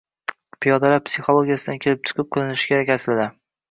Piyodalar 0.65 1.03
psixologiyasidan 1.11 1.81
kelib 1.87 2.05
chiqib 2.11 2.35
qilinishi 2.35 2.75
kerak 2.75 2.95
aslida. 3.01 3.35